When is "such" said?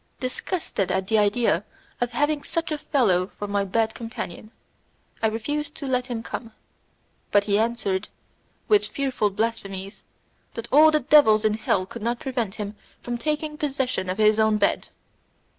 2.41-2.71